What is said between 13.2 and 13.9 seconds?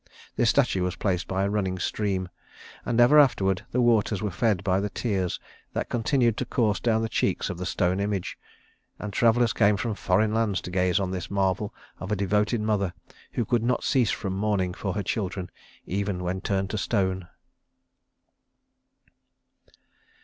who could not